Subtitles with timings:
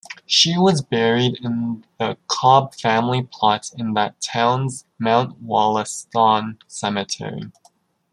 [0.25, 7.51] She was buried in the Cobb family plot in that town's Mount Wollaston Cemetery.